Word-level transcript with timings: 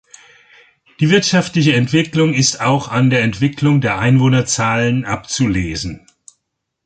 Die 0.99 1.11
wirtschaftliche 1.11 1.73
Entwicklung 1.75 2.33
ist 2.33 2.59
auch 2.59 2.87
an 2.87 3.11
der 3.11 3.21
Entwicklung 3.21 3.81
der 3.81 3.99
Einwohnerzahlen 3.99 5.05
abzulesen. 5.05 6.07